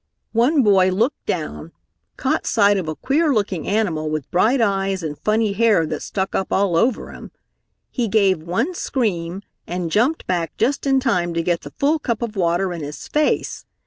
[0.33, 1.73] One boy looked down,
[2.17, 6.33] caught sight of a queer looking animal with bright eyes and funny hair that stuck
[6.33, 7.29] up all over him.
[7.91, 12.23] He gave one scream and jumped back just in time to get the full cup
[12.23, 13.63] of water in his face.